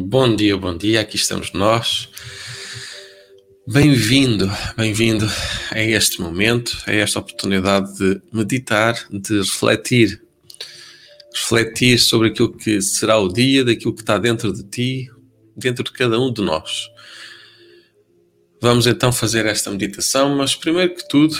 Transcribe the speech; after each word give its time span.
Bom 0.00 0.36
dia, 0.36 0.56
bom 0.56 0.76
dia, 0.76 1.00
aqui 1.00 1.16
estamos 1.16 1.52
nós. 1.52 2.08
Bem-vindo, 3.66 4.48
bem-vindo 4.76 5.26
a 5.72 5.80
este 5.80 6.20
momento, 6.20 6.78
a 6.86 6.92
esta 6.92 7.18
oportunidade 7.18 7.98
de 7.98 8.22
meditar, 8.32 8.94
de 9.10 9.38
refletir. 9.38 10.22
Refletir 11.34 11.98
sobre 11.98 12.28
aquilo 12.28 12.56
que 12.56 12.80
será 12.80 13.18
o 13.18 13.26
dia, 13.26 13.64
daquilo 13.64 13.92
que 13.92 14.02
está 14.02 14.18
dentro 14.18 14.52
de 14.52 14.62
ti, 14.62 15.10
dentro 15.56 15.82
de 15.82 15.90
cada 15.90 16.18
um 16.18 16.32
de 16.32 16.42
nós. 16.42 16.88
Vamos 18.62 18.86
então 18.86 19.12
fazer 19.12 19.46
esta 19.46 19.68
meditação, 19.68 20.36
mas 20.36 20.54
primeiro 20.54 20.94
que 20.94 21.08
tudo, 21.08 21.36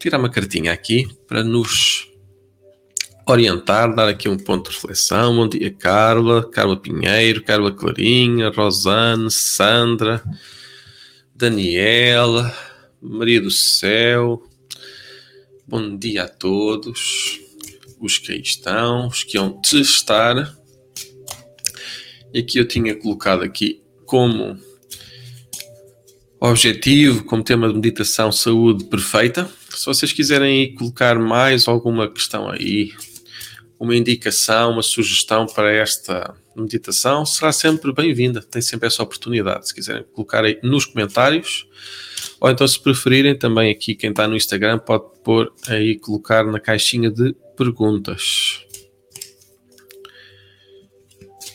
tirar 0.00 0.18
uma 0.18 0.30
cartinha 0.30 0.72
aqui 0.72 1.06
para 1.28 1.44
nos 1.44 2.10
orientar, 3.26 3.94
dar 3.94 4.08
aqui 4.08 4.28
um 4.28 4.36
ponto 4.36 4.68
de 4.68 4.76
reflexão. 4.76 5.36
Bom 5.36 5.48
dia, 5.48 5.70
Carla, 5.70 6.48
Carla 6.50 6.76
Pinheiro, 6.76 7.42
Carla 7.42 7.72
Clarinha, 7.72 8.50
Rosane, 8.50 9.30
Sandra, 9.30 10.22
Daniela, 11.34 12.54
Maria 13.00 13.40
do 13.40 13.50
Céu. 13.50 14.42
Bom 15.66 15.96
dia 15.96 16.24
a 16.24 16.28
todos, 16.28 17.40
os 18.00 18.18
que 18.18 18.32
aí 18.32 18.40
estão, 18.40 19.08
os 19.08 19.24
que 19.24 19.38
vão 19.38 19.60
testar. 19.60 20.56
E 22.34 22.40
aqui 22.40 22.58
eu 22.58 22.66
tinha 22.66 22.94
colocado 22.94 23.42
aqui 23.42 23.82
como 24.04 24.58
objetivo, 26.40 27.24
como 27.24 27.44
tema 27.44 27.68
de 27.68 27.74
meditação, 27.74 28.32
saúde 28.32 28.84
perfeita. 28.84 29.48
Se 29.70 29.86
vocês 29.86 30.12
quiserem 30.12 30.74
colocar 30.74 31.18
mais 31.18 31.68
alguma 31.68 32.10
questão 32.10 32.50
aí, 32.50 32.92
uma 33.82 33.96
indicação, 33.96 34.70
uma 34.70 34.82
sugestão 34.82 35.44
para 35.44 35.72
esta 35.72 36.32
meditação, 36.54 37.26
será 37.26 37.50
sempre 37.50 37.92
bem-vinda. 37.92 38.40
Tem 38.40 38.62
sempre 38.62 38.86
essa 38.86 39.02
oportunidade. 39.02 39.66
Se 39.66 39.74
quiserem 39.74 40.04
colocar 40.12 40.44
aí 40.44 40.56
nos 40.62 40.86
comentários, 40.86 41.66
ou 42.40 42.48
então, 42.48 42.66
se 42.68 42.78
preferirem, 42.78 43.36
também 43.36 43.72
aqui 43.72 43.96
quem 43.96 44.10
está 44.10 44.28
no 44.28 44.36
Instagram 44.36 44.78
pode 44.78 45.06
pôr 45.24 45.52
aí, 45.66 45.98
colocar 45.98 46.44
na 46.46 46.60
caixinha 46.60 47.10
de 47.10 47.34
perguntas. 47.56 48.64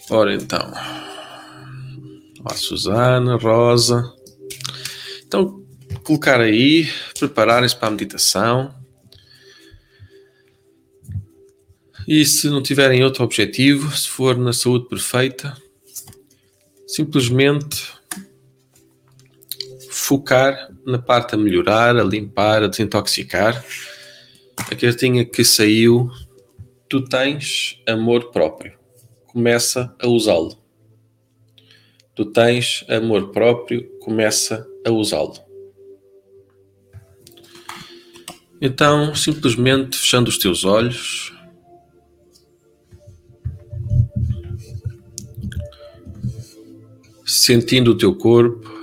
Ora 0.09 0.33
então. 0.33 0.69
Olá, 2.41 2.56
Susana, 2.57 3.38
Rosa. 3.38 4.03
Então, 5.25 5.63
colocar 6.03 6.41
aí, 6.41 6.89
prepararem-se 7.18 7.77
para 7.77 7.88
a 7.88 7.91
meditação. 7.91 8.76
E 12.07 12.25
se 12.25 12.50
não 12.50 12.63
tiverem 12.63 13.04
outro 13.04 13.24
objetivo, 13.24 13.94
se 13.94 14.07
for 14.07 14.38
na 14.38 14.54
saúde 14.54 14.88
perfeita, 14.88 15.57
simplesmente 16.88 17.98
focar 19.89 20.74
na 20.86 20.98
parte 20.98 21.36
a 21.36 21.38
melhorar, 21.38 21.98
a 21.98 22.04
limpar, 22.04 22.63
a 22.63 22.68
desintoxicar. 22.68 23.62
A 24.57 24.74
cartinha 24.74 25.25
que 25.25 25.44
saiu, 25.44 26.09
tu 26.88 27.01
tens 27.04 27.81
amor 27.86 28.31
próprio. 28.31 28.77
Começa 29.25 29.94
a 30.01 30.07
usá-lo. 30.07 30.57
Tu 32.15 32.25
tens 32.25 32.86
amor 32.88 33.31
próprio, 33.33 33.83
começa 34.00 34.65
a 34.86 34.92
usá-lo. 34.92 35.36
Então, 38.62 39.13
simplesmente 39.13 39.98
fechando 39.98 40.30
os 40.30 40.38
teus 40.38 40.63
olhos, 40.63 41.37
sentindo 47.38 47.92
o 47.92 47.98
teu 47.98 48.16
corpo. 48.16 48.75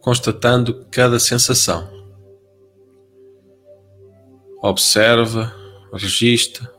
Constatando 0.00 0.86
cada 0.90 1.18
sensação. 1.18 1.92
Observa, 4.62 5.54
registra, 5.92 6.72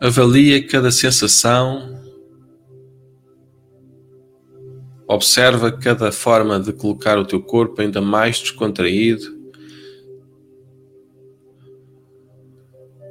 avalia 0.00 0.66
cada 0.66 0.90
sensação, 0.90 1.94
observa 5.08 5.72
cada 5.72 6.12
forma 6.12 6.60
de 6.60 6.72
colocar 6.72 7.18
o 7.18 7.24
teu 7.24 7.42
corpo 7.42 7.80
ainda 7.80 8.00
mais 8.00 8.38
descontraído 8.40 9.33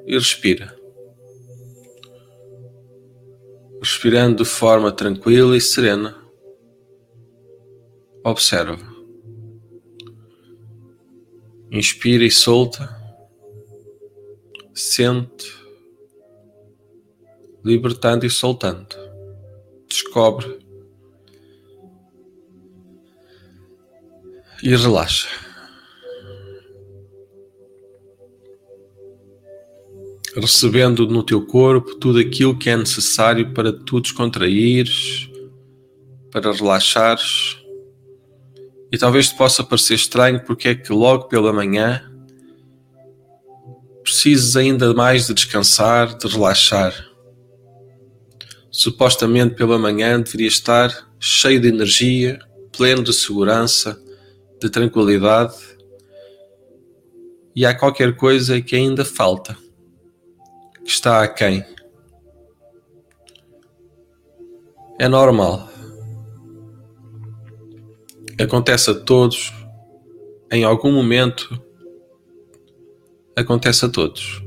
e 0.05 0.13
respira. 0.13 0.75
Respirando 3.81 4.43
de 4.43 4.49
forma 4.49 4.91
tranquila 4.91 5.55
e 5.57 5.61
serena. 5.61 6.21
Observa. 8.23 8.93
Inspira 11.71 12.23
e 12.23 12.31
solta. 12.31 12.89
Sente. 14.73 15.51
Libertando 17.63 18.25
e 18.25 18.29
soltando. 18.29 18.95
Descobre. 19.87 20.59
E 24.61 24.75
relaxa. 24.75 25.42
Recebendo 30.35 31.07
no 31.07 31.23
teu 31.23 31.45
corpo 31.45 31.95
tudo 31.95 32.19
aquilo 32.19 32.57
que 32.57 32.69
é 32.69 32.77
necessário 32.77 33.53
para 33.53 33.71
tu 33.71 33.99
descontraires, 33.99 35.29
para 36.31 36.51
relaxares. 36.51 37.57
E 38.91 38.97
talvez 38.97 39.29
te 39.29 39.37
possa 39.37 39.63
parecer 39.63 39.95
estranho 39.95 40.43
porque 40.43 40.69
é 40.69 40.75
que 40.75 40.91
logo 40.91 41.25
pela 41.25 41.53
manhã 41.53 42.03
precises 44.03 44.55
ainda 44.55 44.93
mais 44.93 45.27
de 45.27 45.33
descansar, 45.33 46.17
de 46.17 46.27
relaxar. 46.27 46.93
Supostamente 48.71 49.55
pela 49.55 49.77
manhã 49.77 50.19
deveria 50.19 50.47
estar 50.47 51.11
cheio 51.19 51.59
de 51.59 51.67
energia, 51.67 52.39
pleno 52.75 53.03
de 53.03 53.13
segurança, 53.13 54.01
de 54.59 54.69
tranquilidade, 54.69 55.55
e 57.55 57.65
há 57.67 57.73
qualquer 57.73 58.15
coisa 58.15 58.59
que 58.59 58.75
ainda 58.75 59.05
falta 59.05 59.55
que 60.83 60.89
está 60.89 61.23
aquém. 61.23 61.65
É 64.99 65.07
normal. 65.07 65.69
Acontece 68.39 68.91
a 68.91 68.95
todos, 68.95 69.53
em 70.51 70.63
algum 70.63 70.91
momento, 70.91 71.61
acontece 73.35 73.85
a 73.85 73.89
todos. 73.89 74.41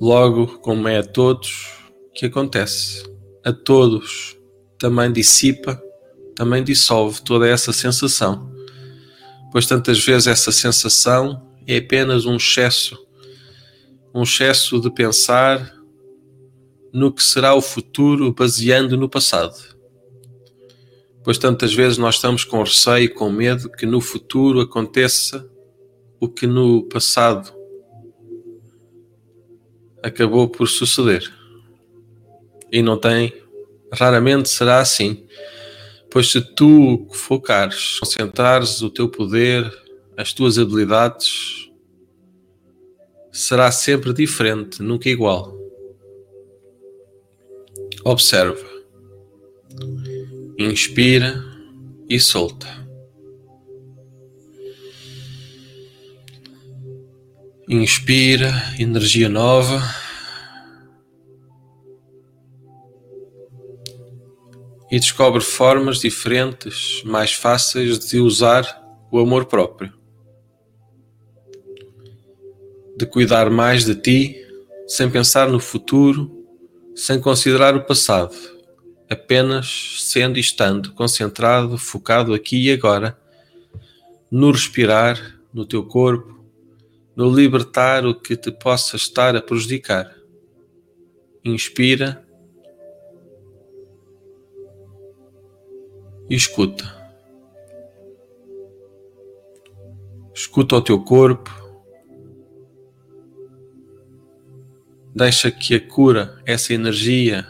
Logo, 0.00 0.58
como 0.58 0.88
é 0.88 0.98
a 0.98 1.02
todos, 1.02 1.74
que 2.14 2.26
acontece? 2.26 3.04
A 3.44 3.52
todos 3.52 4.36
também 4.78 5.12
dissipa, 5.12 5.80
também 6.34 6.62
dissolve 6.62 7.22
toda 7.22 7.48
essa 7.48 7.72
sensação, 7.72 8.50
pois 9.50 9.66
tantas 9.66 10.04
vezes 10.04 10.26
essa 10.26 10.52
sensação 10.52 11.48
é 11.66 11.78
apenas 11.78 12.26
um 12.26 12.36
excesso 12.36 12.98
um 14.14 14.22
excesso 14.22 14.80
de 14.80 14.90
pensar 14.90 15.74
no 16.92 17.12
que 17.12 17.22
será 17.22 17.52
o 17.54 17.60
futuro 17.60 18.32
baseando 18.32 18.96
no 18.96 19.08
passado. 19.08 19.74
Pois 21.24 21.36
tantas 21.36 21.74
vezes 21.74 21.98
nós 21.98 22.14
estamos 22.14 22.44
com 22.44 22.62
receio, 22.62 23.12
com 23.12 23.28
medo 23.28 23.68
que 23.68 23.84
no 23.84 24.00
futuro 24.00 24.60
aconteça 24.60 25.50
o 26.20 26.28
que 26.28 26.46
no 26.46 26.84
passado 26.84 27.52
acabou 30.00 30.48
por 30.48 30.68
suceder. 30.68 31.28
E 32.70 32.82
não 32.82 32.96
tem, 32.96 33.32
raramente 33.92 34.48
será 34.48 34.78
assim. 34.78 35.26
Pois 36.10 36.30
se 36.30 36.40
tu 36.40 37.08
focares, 37.10 37.98
concentrares 37.98 38.80
o 38.80 38.90
teu 38.90 39.08
poder, 39.08 39.68
as 40.16 40.32
tuas 40.32 40.58
habilidades, 40.58 41.68
será 43.34 43.72
sempre 43.72 44.12
diferente, 44.12 44.80
nunca 44.80 45.08
igual. 45.08 45.58
Observa. 48.04 48.64
Inspira 50.56 51.44
e 52.08 52.20
solta. 52.20 52.68
Inspira 57.68 58.52
energia 58.78 59.28
nova. 59.28 59.82
E 64.92 65.00
descobre 65.00 65.40
formas 65.40 65.98
diferentes, 65.98 67.02
mais 67.04 67.32
fáceis 67.32 67.98
de 67.98 68.20
usar 68.20 68.80
o 69.10 69.18
amor 69.18 69.46
próprio. 69.46 70.03
De 72.96 73.06
cuidar 73.06 73.50
mais 73.50 73.84
de 73.84 73.94
ti, 73.94 74.46
sem 74.86 75.10
pensar 75.10 75.48
no 75.48 75.58
futuro, 75.58 76.44
sem 76.94 77.20
considerar 77.20 77.74
o 77.74 77.84
passado, 77.84 78.34
apenas 79.10 79.96
sendo 80.00 80.36
e 80.36 80.40
estando 80.40 80.92
concentrado, 80.92 81.76
focado 81.76 82.32
aqui 82.32 82.68
e 82.68 82.72
agora, 82.72 83.18
no 84.30 84.50
respirar, 84.50 85.38
no 85.52 85.66
teu 85.66 85.84
corpo, 85.84 86.44
no 87.16 87.34
libertar 87.34 88.06
o 88.06 88.14
que 88.14 88.36
te 88.36 88.50
possa 88.50 88.96
estar 88.96 89.36
a 89.36 89.42
prejudicar. 89.42 90.14
Inspira 91.44 92.24
e 96.28 96.34
escuta. 96.34 97.04
Escuta 100.34 100.76
o 100.76 100.82
teu 100.82 101.00
corpo. 101.00 101.63
Deixa 105.14 105.50
que 105.50 105.76
a 105.76 105.80
cura, 105.80 106.42
essa 106.44 106.74
energia, 106.74 107.46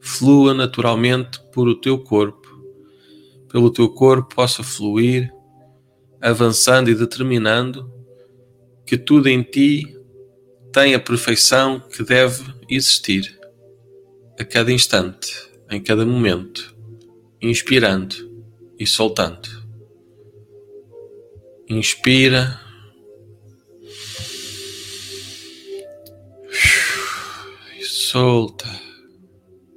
flua 0.00 0.52
naturalmente 0.52 1.40
por 1.52 1.68
o 1.68 1.76
teu 1.76 1.96
corpo, 1.96 2.48
pelo 3.48 3.70
teu 3.70 3.88
corpo 3.88 4.34
possa 4.34 4.64
fluir, 4.64 5.32
avançando 6.20 6.90
e 6.90 6.94
determinando 6.94 7.88
que 8.84 8.98
tudo 8.98 9.28
em 9.28 9.42
ti 9.42 9.96
tem 10.72 10.94
a 10.94 10.98
perfeição 10.98 11.78
que 11.78 12.02
deve 12.02 12.42
existir 12.68 13.38
a 14.38 14.44
cada 14.44 14.72
instante, 14.72 15.34
em 15.70 15.80
cada 15.80 16.04
momento, 16.04 16.74
inspirando 17.40 18.16
e 18.78 18.86
soltando. 18.86 19.48
Inspira. 21.68 22.60
Solta. 28.12 28.66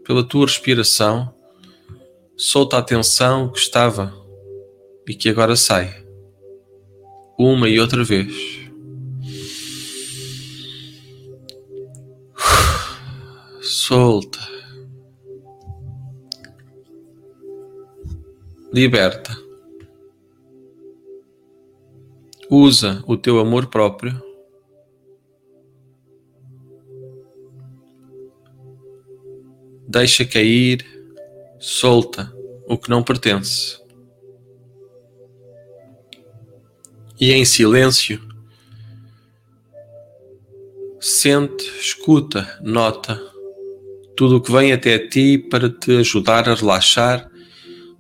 Pela 0.04 0.22
tua 0.22 0.46
respiração, 0.46 1.34
solta 2.36 2.78
a 2.78 2.82
tensão 2.82 3.50
que 3.50 3.58
estava 3.58 4.14
e 5.08 5.16
que 5.16 5.30
agora 5.30 5.56
sai. 5.56 6.06
Uma 7.40 7.70
e 7.70 7.80
outra 7.80 8.04
vez. 8.04 8.60
Solta. 13.62 14.40
Liberta. 18.74 19.34
Usa 22.50 23.02
o 23.08 23.16
teu 23.16 23.40
amor 23.40 23.68
próprio 23.68 24.25
Deixa 29.96 30.26
cair, 30.26 30.86
solta 31.58 32.30
o 32.68 32.78
que 32.78 32.90
não 32.90 33.02
pertence. 33.02 33.80
E 37.18 37.32
em 37.32 37.46
silêncio, 37.46 38.22
sente, 41.00 41.64
escuta, 41.80 42.60
nota 42.62 43.22
tudo 44.18 44.36
o 44.36 44.42
que 44.42 44.52
vem 44.52 44.74
até 44.74 45.00
ti 45.00 45.38
para 45.38 45.70
te 45.70 45.96
ajudar 46.00 46.50
a 46.50 46.56
relaxar, 46.56 47.32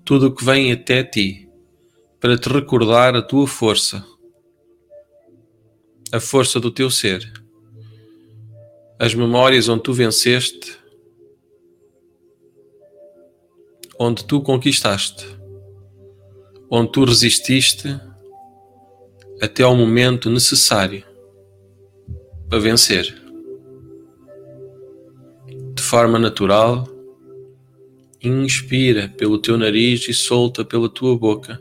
tudo 0.04 0.28
o 0.28 0.36
que 0.36 0.44
vem 0.44 0.74
até 0.74 1.02
ti 1.02 1.48
para 2.20 2.38
te 2.38 2.50
recordar 2.50 3.16
a 3.16 3.22
tua 3.22 3.48
força 3.48 4.06
a 6.12 6.20
força 6.20 6.60
do 6.60 6.72
teu 6.72 6.92
ser, 6.92 7.32
as 9.00 9.14
memórias 9.14 9.70
onde 9.70 9.84
tu 9.84 9.94
venceste, 9.94 10.78
onde 14.00 14.24
tu 14.26 14.42
conquistaste, 14.42 15.26
onde 16.70 16.92
tu 16.92 17.06
resististe 17.06 18.00
até 19.42 19.64
ao 19.64 19.76
momento 19.76 20.30
necessário 20.30 21.04
para 22.50 22.60
vencer. 22.60 23.22
De 25.74 25.82
forma 25.82 26.18
natural, 26.18 26.88
inspira 28.24 29.10
pelo 29.18 29.38
teu 29.38 29.58
nariz 29.58 30.08
e 30.08 30.14
solta 30.14 30.64
pela 30.66 30.90
tua 30.90 31.18
boca 31.18 31.60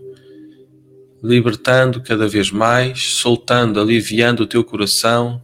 libertando 1.24 2.02
cada 2.02 2.28
vez 2.28 2.50
mais, 2.50 3.14
soltando, 3.14 3.80
aliviando 3.80 4.42
o 4.42 4.46
teu 4.46 4.62
coração, 4.62 5.42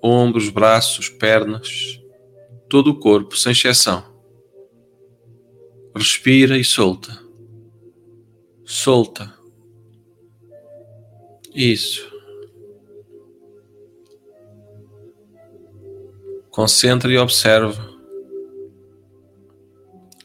ombros, 0.00 0.48
braços, 0.50 1.08
pernas, 1.08 2.00
todo 2.68 2.92
o 2.92 2.94
corpo, 2.94 3.36
sem 3.36 3.50
exceção. 3.50 4.04
Respira 5.94 6.56
e 6.56 6.64
solta. 6.64 7.18
Solta. 8.64 9.34
Isso. 11.54 12.08
Concentra 16.50 17.12
e 17.12 17.18
observa. 17.18 17.90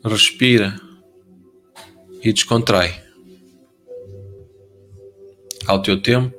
Respira 0.03 0.79
e 2.21 2.31
descontrai 2.31 3.03
ao 5.65 5.81
teu 5.81 5.99
tempo, 5.99 6.35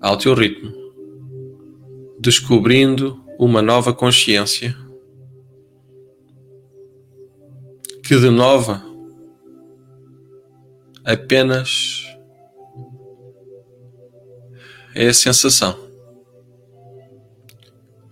ao 0.00 0.16
teu 0.16 0.34
ritmo, 0.34 0.72
descobrindo 2.18 3.24
uma 3.38 3.62
nova 3.62 3.92
consciência 3.94 4.76
que 8.10 8.18
de 8.18 8.28
nova 8.28 8.82
apenas 11.04 12.04
é 14.96 15.06
a 15.06 15.14
sensação, 15.14 15.78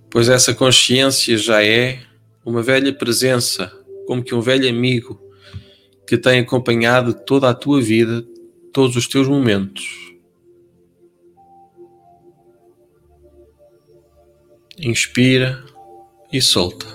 pois 0.09 0.29
essa 0.29 0.55
consciência 0.55 1.37
já 1.37 1.65
é 1.65 2.01
uma 2.47 2.63
velha 2.63 2.93
presença, 2.93 3.73
como 4.07 4.23
que 4.23 4.37
um 4.37 4.41
velho 4.41 4.69
amigo 4.69 5.21
que 6.07 6.17
tem 6.17 6.39
acompanhado 6.39 7.13
toda 7.13 7.51
a 7.51 7.55
tua 7.55 7.83
vida, 7.83 8.25
todos 8.73 8.95
os 8.95 9.09
teus 9.09 9.27
momentos. 9.27 9.85
Inspira 14.79 15.61
e 16.33 16.41
solta, 16.41 16.87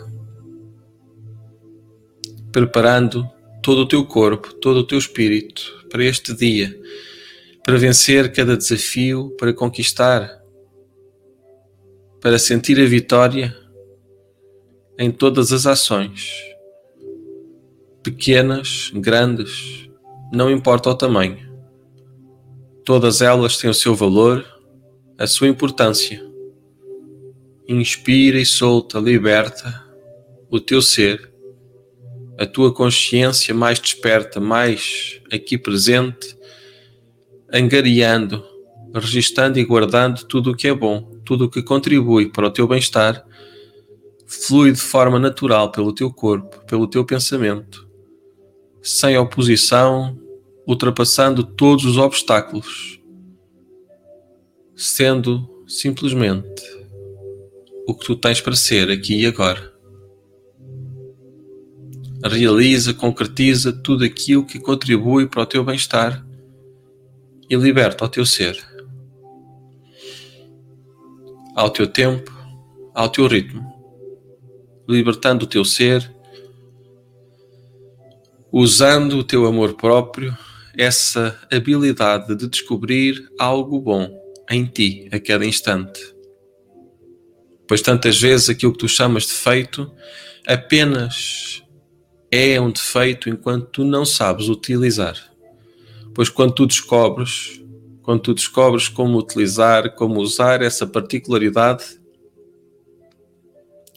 preparando 2.54 3.28
todo 3.64 3.80
o 3.80 3.88
teu 3.88 4.06
corpo, 4.06 4.54
todo 4.54 4.78
o 4.78 4.84
teu 4.84 5.00
espírito 5.00 5.88
para 5.90 6.06
este 6.06 6.34
dia, 6.36 6.80
para 7.66 7.78
vencer 7.78 8.32
cada 8.32 8.56
desafio, 8.56 9.36
para 9.40 9.52
conquistar, 9.52 10.40
para 12.22 12.38
sentir 12.38 12.80
a 12.80 12.86
vitória 12.86 13.58
em 15.00 15.10
todas 15.10 15.52
as 15.52 15.66
ações, 15.66 16.32
pequenas, 18.04 18.92
grandes, 18.94 19.90
não 20.32 20.52
importa 20.52 20.92
o 20.92 20.96
tamanho. 20.96 21.52
Todas 22.86 23.22
elas 23.22 23.58
têm 23.58 23.70
o 23.70 23.74
seu 23.74 23.96
valor, 23.96 24.46
a 25.18 25.26
sua 25.26 25.48
importância. 25.48 26.24
Inspira 27.68 28.38
e 28.38 28.46
solta, 28.46 29.00
liberta 29.00 29.84
o 30.52 30.60
teu 30.60 30.82
ser, 30.82 31.33
a 32.38 32.46
tua 32.46 32.74
consciência 32.74 33.54
mais 33.54 33.80
desperta, 33.80 34.40
mais 34.40 35.22
aqui 35.32 35.58
presente, 35.58 36.36
angariando, 37.52 38.44
registando 38.94 39.60
e 39.60 39.64
guardando 39.64 40.24
tudo 40.26 40.52
o 40.52 40.56
que 40.56 40.68
é 40.68 40.74
bom, 40.74 41.02
tudo 41.24 41.46
o 41.46 41.50
que 41.50 41.62
contribui 41.62 42.30
para 42.30 42.48
o 42.48 42.52
teu 42.52 42.68
bem-estar, 42.68 43.26
flui 44.26 44.72
de 44.72 44.80
forma 44.80 45.20
natural 45.20 45.72
pelo 45.72 45.94
teu 45.94 46.12
corpo, 46.12 46.66
pelo 46.66 46.88
teu 46.88 47.06
pensamento, 47.06 47.88
sem 48.82 49.18
oposição, 49.18 50.20
ultrapassando 50.68 51.44
todos 51.44 51.86
os 51.86 51.98
obstáculos, 51.98 53.00
sendo 54.76 55.48
simplesmente 55.68 56.64
o 57.88 57.94
que 57.94 58.06
tu 58.06 58.16
tens 58.16 58.42
para 58.42 58.56
ser 58.56 58.90
aqui 58.90 59.22
e 59.22 59.26
agora. 59.26 59.73
Realiza, 62.26 62.94
concretiza 62.94 63.74
tudo 63.74 64.06
aquilo 64.06 64.46
que 64.46 64.58
contribui 64.58 65.28
para 65.28 65.44
o 65.44 65.46
teu 65.46 65.64
bem-estar 65.64 66.26
e 67.50 67.56
liberta 67.56 68.06
o 68.06 68.10
teu 68.10 68.26
ser. 68.26 68.58
Ao 71.54 71.70
teu 71.70 71.86
tempo, 71.86 72.32
ao 72.94 73.10
teu 73.10 73.28
ritmo, 73.28 73.62
libertando 74.88 75.46
o 75.46 75.48
teu 75.48 75.66
ser, 75.66 76.10
usando 78.52 79.18
o 79.18 79.24
teu 79.24 79.46
amor 79.46 79.74
próprio 79.74 80.36
essa 80.78 81.38
habilidade 81.52 82.36
de 82.36 82.48
descobrir 82.48 83.28
algo 83.40 83.80
bom, 83.82 84.10
em 84.50 84.66
ti 84.66 85.10
a 85.12 85.20
cada 85.20 85.46
instante. 85.46 86.02
Pois 87.68 87.82
tantas 87.82 88.20
vezes 88.20 88.50
aquilo 88.50 88.72
que 88.74 88.80
tu 88.80 88.88
chamas 88.88 89.24
de 89.24 89.30
defeito 89.30 89.92
apenas 90.48 91.63
é 92.36 92.60
um 92.60 92.72
defeito 92.72 93.30
enquanto 93.30 93.68
tu 93.68 93.84
não 93.84 94.04
sabes 94.04 94.50
utilizar. 94.50 95.16
Pois 96.16 96.30
quando 96.30 96.54
tu 96.54 96.66
descobres, 96.66 97.62
quando 98.02 98.22
tu 98.22 98.34
descobres 98.34 98.88
como 98.88 99.20
utilizar, 99.20 99.94
como 99.94 100.20
usar 100.20 100.64
essa 100.64 100.88
particularidade, 100.88 102.02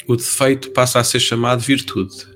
o 0.06 0.14
defeito 0.16 0.70
passa 0.72 1.00
a 1.00 1.04
ser 1.04 1.18
chamado 1.18 1.60
virtude. 1.60 2.28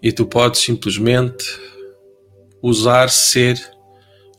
E 0.00 0.12
tu 0.12 0.26
podes 0.26 0.60
simplesmente 0.60 1.44
usar 2.62 3.10
ser, 3.10 3.60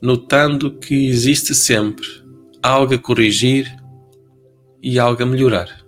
notando 0.02 0.72
que 0.78 1.10
existe 1.10 1.54
sempre 1.54 2.08
algo 2.64 2.94
a 2.94 2.98
corrigir 2.98 3.70
e 4.82 4.98
algo 4.98 5.22
a 5.22 5.26
melhorar. 5.26 5.86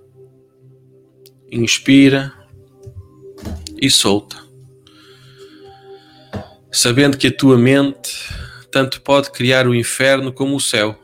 Inspira 1.49 2.40
e 3.81 3.89
solta. 3.89 4.37
Sabendo 6.71 7.17
que 7.17 7.27
a 7.27 7.35
tua 7.35 7.57
mente 7.57 8.11
tanto 8.71 9.01
pode 9.01 9.31
criar 9.31 9.67
o 9.67 9.75
inferno 9.75 10.31
como 10.31 10.55
o 10.55 10.61
céu, 10.61 10.97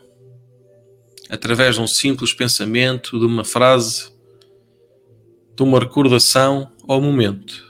através 1.30 1.76
de 1.76 1.82
um 1.82 1.88
simples 1.88 2.34
pensamento, 2.34 3.20
de 3.20 3.26
uma 3.26 3.44
frase, 3.44 4.10
de 5.56 5.64
uma 5.64 5.80
recordação 5.80 6.72
ou 6.88 7.02
momento. 7.02 7.66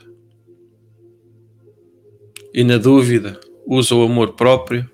E 2.54 2.62
na 2.62 2.76
dúvida, 2.76 3.40
usa 3.66 3.94
o 3.94 4.02
amor 4.02 4.34
próprio, 4.34 4.88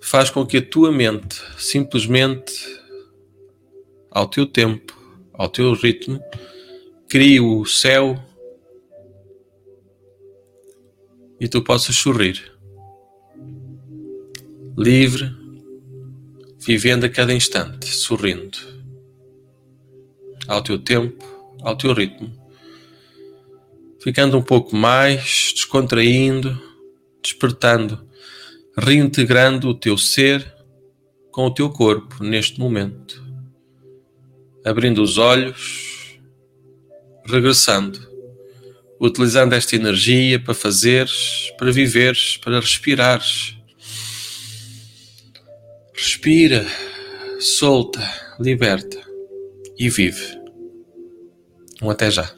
faz 0.00 0.30
com 0.30 0.46
que 0.46 0.56
a 0.56 0.62
tua 0.62 0.90
mente 0.90 1.42
simplesmente, 1.58 2.54
ao 4.10 4.26
teu 4.26 4.46
tempo, 4.46 4.96
ao 5.34 5.48
teu 5.48 5.74
ritmo, 5.74 6.20
crie 7.08 7.40
o 7.40 7.64
céu 7.66 8.18
e 11.40 11.48
tu 11.48 11.62
possas 11.62 11.96
sorrir. 11.96 12.52
Livre, 14.76 15.34
vivendo 16.58 17.04
a 17.04 17.08
cada 17.08 17.32
instante, 17.32 17.86
sorrindo. 17.86 18.58
Ao 20.46 20.62
teu 20.62 20.78
tempo, 20.78 21.24
ao 21.62 21.76
teu 21.76 21.92
ritmo. 21.92 22.32
Ficando 24.00 24.38
um 24.38 24.42
pouco 24.42 24.74
mais, 24.76 25.52
descontraindo, 25.54 26.60
despertando, 27.22 28.06
reintegrando 28.76 29.68
o 29.68 29.74
teu 29.74 29.98
ser 29.98 30.54
com 31.32 31.46
o 31.46 31.50
teu 31.54 31.70
corpo 31.70 32.22
neste 32.22 32.58
momento. 32.60 33.22
Abrindo 34.64 35.02
os 35.02 35.18
olhos, 35.18 36.18
regressando, 37.26 37.98
utilizando 39.00 39.54
esta 39.54 39.76
energia 39.76 40.40
para 40.40 40.54
fazeres, 40.54 41.52
para 41.58 41.70
viveres, 41.70 42.36
para 42.38 42.60
respirares. 42.60 43.56
Respira, 45.94 46.66
solta, 47.40 48.00
liberta 48.38 48.98
e 49.78 49.88
vive. 49.88 50.38
Um 51.80 51.90
até 51.90 52.10
já. 52.10 52.37